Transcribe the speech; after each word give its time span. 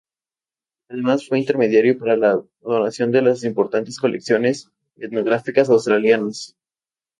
Además, 0.89 1.27
fue 1.27 1.37
el 1.37 1.43
intermediario 1.43 1.95
para 1.99 2.17
la 2.17 2.43
donación 2.61 3.11
de 3.11 3.21
las 3.21 3.43
importantes 3.43 3.99
colecciones 3.99 4.71
etnográficas 4.97 5.69
australianas. 5.69 6.57